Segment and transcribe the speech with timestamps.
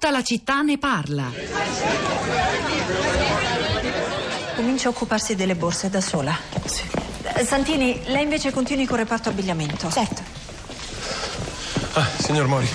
[0.00, 1.30] Tutta la città ne parla.
[4.56, 6.34] Comincia a occuparsi delle borse da sola.
[6.64, 6.84] Sì.
[7.34, 9.90] Eh, Santini, lei invece continui col reparto abbigliamento.
[9.90, 10.22] Certo.
[11.92, 12.66] Ah, signor Mori,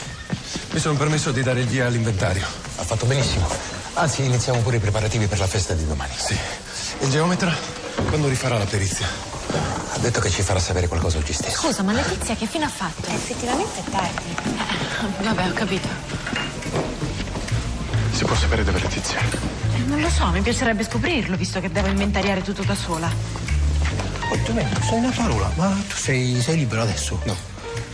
[0.70, 2.46] mi sono permesso di dare il via all'inventario.
[2.76, 3.50] Ha fatto benissimo.
[3.94, 6.14] Anzi, iniziamo pure i preparativi per la festa di domani.
[6.16, 6.38] Sì.
[7.00, 7.52] Il geometra
[8.07, 9.07] quando rifarà la perizia?
[9.94, 11.60] Ha detto che ci farà sapere qualcosa oggi stesso.
[11.60, 13.10] Scusa, ma Letizia che fine ha fatto?
[13.10, 14.36] Effettivamente è tardi.
[15.23, 16.05] Vabbè, ho capito.
[18.16, 19.20] Si può sapere dove è Letizia?
[19.20, 23.12] Eh, Non lo so, mi piacerebbe scoprirlo, visto che devo inventariare tutto da sola.
[24.30, 27.20] Oh, Domenico, sei una parola, ma tu sei, sei libero adesso?
[27.26, 27.35] No.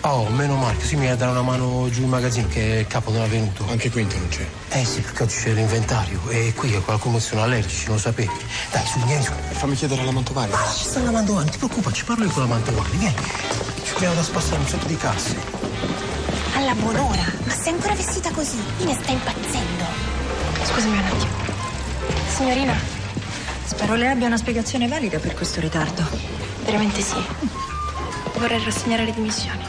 [0.02, 3.24] Oh, meno male, così mi dare una mano giù in magazzino che il capo non
[3.24, 3.66] è venuto.
[3.68, 4.48] Anche Quinto non c'è.
[4.70, 8.32] Eh sì, perché oggi c'è l'inventario e qui qualcuno sono allergici, non lo sapete.
[8.72, 9.32] Dai, su, vieni su.
[9.54, 10.54] Fammi chiedere alla Mantovani.
[10.54, 13.16] Ah, ci sta la Mantovani, non ti preoccupare, ci parlo io con la Mantovani, vieni.
[13.84, 15.36] Ci abbiamo da spostare un sotto di casse.
[16.56, 17.26] Alla buon'ora.
[17.46, 18.62] Ma sei ancora vestita così?
[18.84, 20.11] Ne sta impazzendo.
[20.72, 21.32] Scusami un attimo.
[22.28, 22.74] Signorina,
[23.66, 26.04] spero lei abbia una spiegazione valida per questo ritardo.
[26.64, 27.22] Veramente sì.
[28.38, 29.64] Vorrei rassegnare le dimissioni.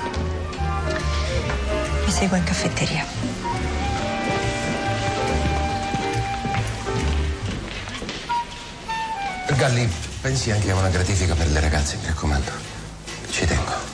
[2.05, 3.05] Mi segua in caffetteria.
[9.56, 9.89] Galli,
[10.20, 12.50] pensi anche a una gratifica per le ragazze, mi raccomando.
[13.31, 13.91] Ci tengo.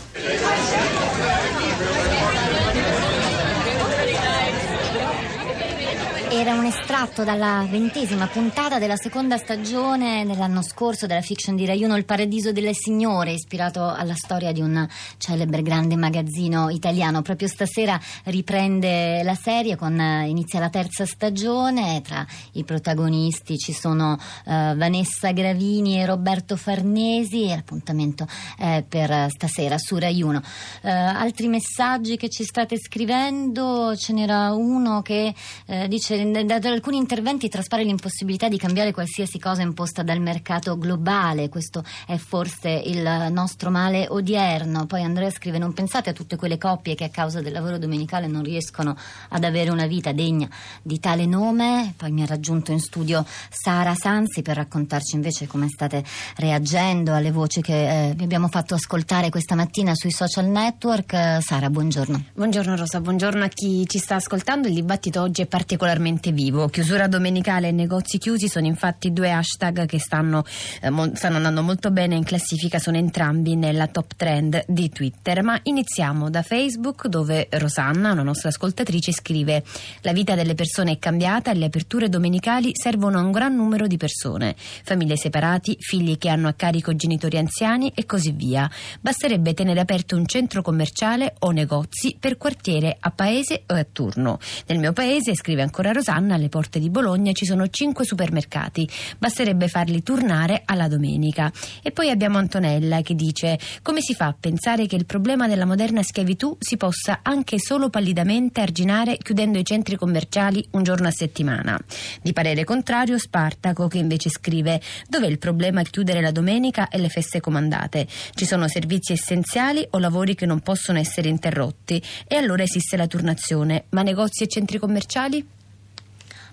[6.38, 11.82] Era un estratto dalla ventesima puntata della seconda stagione dell'anno scorso della fiction di Rai
[11.82, 17.22] 1 Il Paradiso delle Signore, ispirato alla storia di un celebre grande magazzino italiano.
[17.22, 22.00] Proprio stasera riprende la serie con eh, inizia la terza stagione.
[22.02, 27.48] Tra i protagonisti ci sono eh, Vanessa Gravini e Roberto Farnesi.
[27.48, 30.42] L'appuntamento è per stasera su Rai 1.
[30.82, 35.34] Eh, altri messaggi che ci state scrivendo, ce n'era uno che
[35.66, 40.76] eh, dice da, da alcuni interventi traspare l'impossibilità di cambiare qualsiasi cosa imposta dal mercato
[40.76, 44.86] globale, questo è forse il nostro male odierno.
[44.86, 48.26] Poi Andrea scrive non pensate a tutte quelle coppie che a causa del lavoro domenicale
[48.26, 48.96] non riescono
[49.28, 50.48] ad avere una vita degna
[50.82, 51.94] di tale nome.
[51.96, 56.04] Poi mi ha raggiunto in studio Sara Sanzi per raccontarci invece come state
[56.36, 61.38] reagendo alle voci che eh, vi abbiamo fatto ascoltare questa mattina sui social network.
[61.40, 62.24] Sara, buongiorno.
[62.34, 64.68] Buongiorno Rosa, buongiorno a chi ci sta ascoltando.
[64.68, 66.68] Il dibattito oggi è particolarmente vivo.
[66.68, 70.44] Chiusura domenicale e negozi chiusi sono infatti due hashtag che stanno,
[70.80, 75.42] eh, stanno andando molto bene in classifica, sono entrambi nella top trend di Twitter.
[75.42, 79.62] Ma iniziamo da Facebook dove Rosanna, una nostra ascoltatrice, scrive
[80.02, 83.86] La vita delle persone è cambiata e le aperture domenicali servono a un gran numero
[83.86, 84.54] di persone.
[84.58, 88.70] Famiglie separati, figli che hanno a carico genitori anziani e così via.
[89.00, 94.38] Basterebbe tenere aperto un centro commerciale o negozi per quartiere a paese o a turno.
[94.66, 98.88] Nel mio paese, scrive ancora Rosanna, alle porte di Bologna ci sono cinque supermercati.
[99.18, 101.52] Basterebbe farli turnare alla domenica.
[101.82, 105.66] E poi abbiamo Antonella che dice: Come si fa a pensare che il problema della
[105.66, 111.12] moderna schiavitù si possa anche solo pallidamente arginare chiudendo i centri commerciali un giorno a
[111.12, 111.78] settimana?
[112.22, 117.08] Di parere contrario, Spartaco che invece scrive: Dov'è il problema chiudere la domenica e le
[117.08, 118.06] feste comandate?
[118.34, 122.02] Ci sono servizi essenziali o lavori che non possono essere interrotti?
[122.26, 123.84] E allora esiste la turnazione.
[123.90, 125.56] Ma negozi e centri commerciali?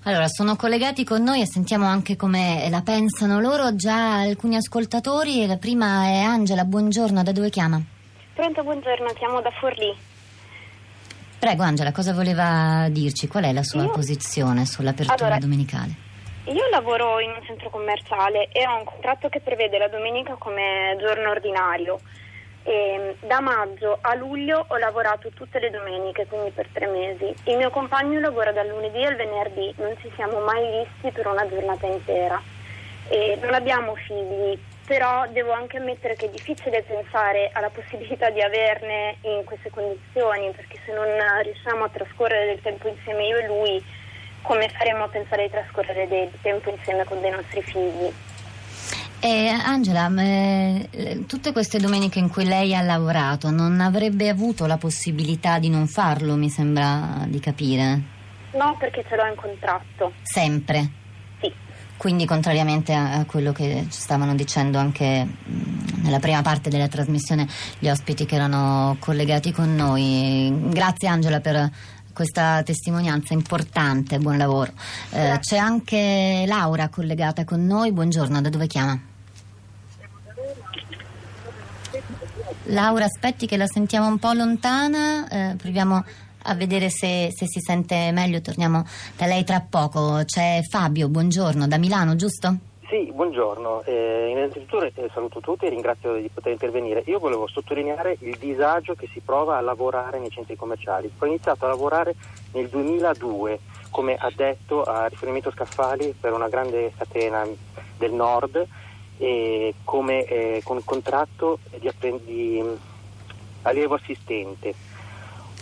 [0.07, 5.47] Allora, sono collegati con noi e sentiamo anche come la pensano loro già alcuni ascoltatori.
[5.47, 7.81] La prima è Angela, buongiorno, da dove chiama?
[8.35, 9.91] Pronto, buongiorno, chiamo da Forlì.
[11.39, 13.27] Prego Angela, cosa voleva dirci?
[13.27, 16.03] Qual è la sua Io- posizione sull'apertura Allora- domenicale?
[16.45, 20.95] Io lavoro in un centro commerciale e ho un contratto che prevede la domenica come
[20.99, 21.99] giorno ordinario.
[22.67, 27.31] E da maggio a luglio ho lavorato tutte le domeniche, quindi per tre mesi.
[27.43, 31.47] Il mio compagno lavora dal lunedì al venerdì, non ci siamo mai visti per una
[31.47, 32.41] giornata intera.
[33.07, 38.41] E non abbiamo figli, però devo anche ammettere che è difficile pensare alla possibilità di
[38.41, 41.07] averne in queste condizioni, perché se non
[41.43, 43.85] riusciamo a trascorrere del tempo insieme io e lui,
[44.41, 48.11] come faremo a pensare di trascorrere del tempo insieme con dei nostri figli?
[49.27, 54.77] Eh, Angela, eh, tutte queste domeniche in cui lei ha lavorato non avrebbe avuto la
[54.77, 58.01] possibilità di non farlo, mi sembra di capire.
[58.53, 60.13] No, perché ce l'ho in contratto.
[60.21, 60.91] Sempre.
[61.41, 61.51] Sì.
[61.97, 66.87] Quindi, contrariamente a, a quello che ci stavano dicendo anche mh, nella prima parte della
[66.87, 67.47] trasmissione
[67.79, 70.53] gli ospiti che erano collegati con noi.
[70.69, 71.71] Grazie Angela per
[72.13, 74.71] questa testimonianza importante, buon lavoro.
[75.09, 79.13] Eh, c'è anche Laura collegata con noi, buongiorno, da dove chiama?
[82.69, 86.03] Laura, aspetti che la sentiamo un po' lontana, eh, proviamo
[86.47, 88.41] a vedere se, se si sente meglio.
[88.41, 88.83] Torniamo
[89.15, 90.23] da lei tra poco.
[90.25, 92.57] C'è Fabio, buongiorno, da Milano, giusto?
[92.89, 93.83] Sì, buongiorno.
[93.83, 97.03] Eh, innanzitutto eh, saluto tutti e ringrazio di poter intervenire.
[97.05, 101.11] Io volevo sottolineare il disagio che si prova a lavorare nei centri commerciali.
[101.19, 102.15] Ho iniziato a lavorare
[102.53, 103.59] nel 2002
[103.91, 107.47] come addetto a riferimento scaffali per una grande catena
[107.97, 108.67] del nord
[109.83, 111.91] come, eh, con contratto di,
[112.23, 112.73] di mm,
[113.63, 114.73] allievo assistente.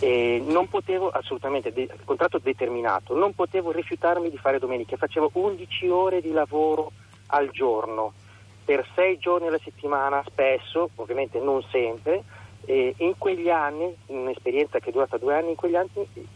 [0.00, 5.88] E non potevo assolutamente, de- contratto determinato, non potevo rifiutarmi di fare domeniche, facevo 11
[5.88, 6.90] ore di lavoro
[7.28, 8.12] al giorno,
[8.64, 12.22] per sei giorni alla settimana, spesso, ovviamente non sempre,
[12.66, 15.90] e in quegli anni, in un'esperienza che è durata due anni, in quegli anni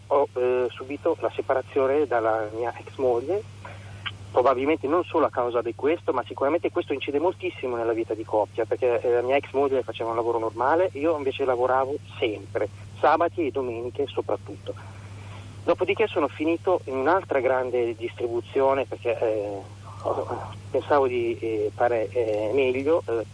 [0.09, 3.43] ho eh, subito la separazione dalla mia ex moglie,
[4.31, 8.25] probabilmente non solo a causa di questo, ma sicuramente questo incide moltissimo nella vita di
[8.25, 12.69] coppia, perché eh, la mia ex moglie faceva un lavoro normale, io invece lavoravo sempre,
[12.99, 14.75] sabati e domeniche soprattutto.
[15.65, 19.61] Dopodiché sono finito in un'altra grande distribuzione perché eh,
[20.71, 23.25] pensavo di eh, fare eh, meglio, eh,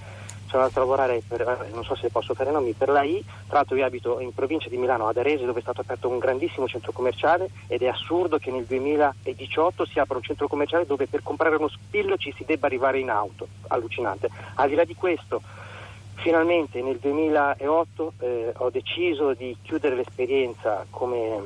[0.55, 3.57] sono andato a lavorare per, non so se posso fare nomi, per la I, tra
[3.59, 6.69] l'altro io abito in provincia di Milano, ad Arese, dove è stato aperto un grandissimo
[6.69, 11.23] centro commerciale ed è assurdo che nel 2018 si apra un centro commerciale dove per
[11.25, 14.31] comprare uno spillo ci si debba arrivare in auto, allucinante.
[14.55, 15.43] Al di là di questo,
[16.15, 21.41] finalmente nel 2008 eh, ho deciso di chiudere l'esperienza come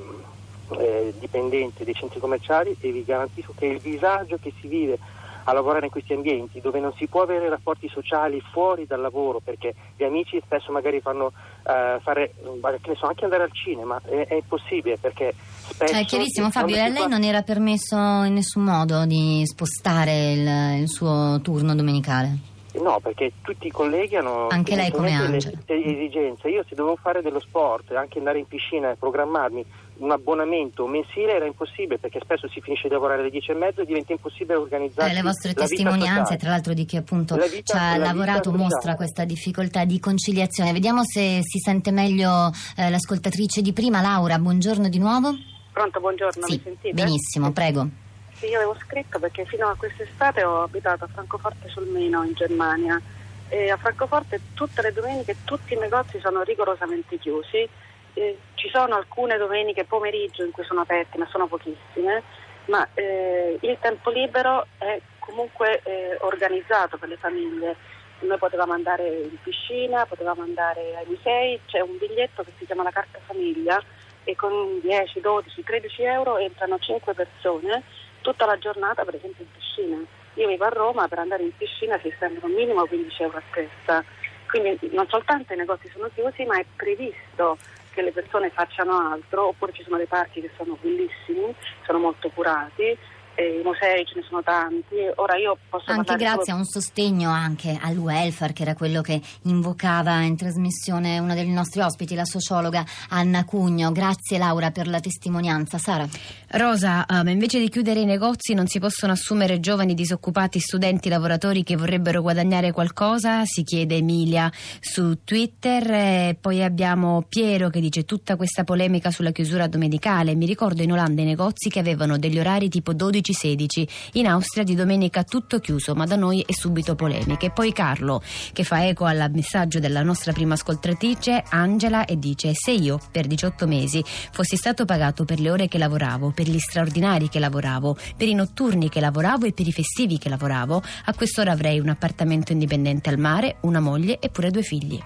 [0.78, 4.98] eh, dipendente dei centri commerciali e vi garantisco che il disagio che si vive
[5.48, 9.40] a lavorare in questi ambienti dove non si può avere rapporti sociali fuori dal lavoro
[9.40, 12.34] perché gli amici spesso magari fanno uh, fare,
[12.80, 15.94] che ne so, anche andare al cinema, è, è impossibile perché spesso...
[15.94, 20.80] È chiarissimo Fabio, e a lei non era permesso in nessun modo di spostare il,
[20.80, 22.56] il suo turno domenicale?
[22.80, 25.58] No, perché tutti i colleghi hanno anche lei come Angela.
[25.66, 26.48] esigenze.
[26.48, 29.64] Io se dovevo fare dello sport, anche andare in piscina e programmarmi
[29.98, 33.80] un abbonamento mensile era impossibile perché spesso si finisce di lavorare alle 10 e mezzo
[33.80, 35.10] e diventa impossibile organizzare.
[35.10, 39.24] Eh, le vostre testimonianze, tra l'altro di chi appunto vita, ci ha lavorato, mostra questa
[39.24, 40.72] difficoltà di conciliazione.
[40.72, 44.00] Vediamo se si sente meglio eh, l'ascoltatrice di prima.
[44.00, 45.30] Laura, buongiorno di nuovo.
[45.72, 46.94] Pronto, buongiorno, sì, mi sentite?
[46.94, 48.06] Benissimo, prego.
[48.38, 52.34] Sì, io avevo scritto perché fino a quest'estate ho abitato a Francoforte sul Meno in
[52.34, 53.00] Germania.
[53.48, 57.68] E a Francoforte tutte le domeniche tutti i negozi sono rigorosamente chiusi.
[58.14, 62.22] Eh, ci sono alcune domeniche pomeriggio in cui sono aperti, ma sono pochissime,
[62.66, 67.74] ma eh, il tempo libero è comunque eh, organizzato per le famiglie.
[68.20, 72.84] Noi potevamo andare in piscina, potevamo andare ai musei, c'è un biglietto che si chiama
[72.84, 73.82] la carta famiglia
[74.24, 77.82] e con 10, 12, 13 euro entrano 5 persone
[78.20, 79.98] tutta la giornata per esempio in piscina.
[80.34, 84.04] Io vivo a Roma, per andare in piscina si stendono minimo 15 euro a testa.
[84.46, 87.58] Quindi non soltanto i negozi sono chiusi, ma è previsto
[87.92, 91.54] che le persone facciano altro, oppure ci sono dei parchi che sono bellissimi,
[91.84, 92.96] sono molto curati
[93.42, 94.96] i musei ce ne sono tanti.
[95.16, 96.56] Ora io posso anche grazie solo...
[96.56, 101.48] a un sostegno anche al welfare, che era quello che invocava in trasmissione una dei
[101.48, 103.92] nostri ospiti, la sociologa Anna Cugno.
[103.92, 105.78] Grazie Laura per la testimonianza.
[105.78, 106.06] Sara.
[106.50, 111.62] Rosa, um, invece di chiudere i negozi non si possono assumere giovani disoccupati, studenti, lavoratori
[111.62, 113.44] che vorrebbero guadagnare qualcosa?
[113.44, 114.50] Si chiede Emilia
[114.80, 115.90] su Twitter.
[115.90, 120.34] E poi abbiamo Piero che dice tutta questa polemica sulla chiusura domenicale.
[120.34, 123.88] Mi ricordo in Olanda i negozi che avevano degli orari tipo 12 15-16.
[124.14, 127.46] In Austria di domenica tutto chiuso, ma da noi è subito polemica.
[127.46, 128.22] E poi Carlo,
[128.52, 133.26] che fa eco al messaggio della nostra prima ascoltatrice, Angela, e dice: Se io per
[133.26, 137.96] 18 mesi fossi stato pagato per le ore che lavoravo, per gli straordinari che lavoravo,
[138.16, 141.88] per i notturni che lavoravo e per i festivi che lavoravo, a quest'ora avrei un
[141.88, 145.00] appartamento indipendente al mare, una moglie e pure due figli.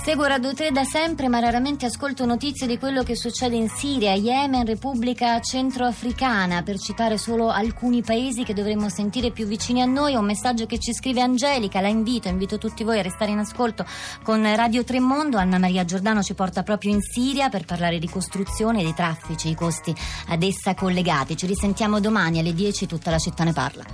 [0.00, 4.14] Seguo Radio 3 da sempre, ma raramente ascolto notizie di quello che succede in Siria,
[4.14, 10.16] Yemen, Repubblica Centroafricana, per citare solo alcuni paesi che dovremmo sentire più vicini a noi.
[10.16, 13.86] Un messaggio che ci scrive Angelica, la invito, invito tutti voi a restare in ascolto
[14.24, 15.36] con Radio 3 Mondo.
[15.38, 19.54] Anna Maria Giordano ci porta proprio in Siria per parlare di costruzione, di traffici, i
[19.54, 19.94] costi
[20.28, 21.36] ad essa collegati.
[21.36, 23.84] Ci risentiamo domani alle 10, tutta la città ne parla.